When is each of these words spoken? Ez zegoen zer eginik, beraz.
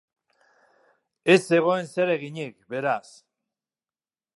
Ez 1.33 1.37
zegoen 1.51 1.93
zer 1.93 2.13
eginik, 2.17 2.59
beraz. 2.75 3.07